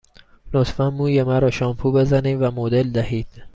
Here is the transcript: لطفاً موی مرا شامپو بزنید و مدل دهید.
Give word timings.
لطفاً 0.53 0.89
موی 0.89 1.23
مرا 1.23 1.49
شامپو 1.51 1.91
بزنید 1.91 2.41
و 2.41 2.51
مدل 2.51 2.91
دهید. 2.91 3.27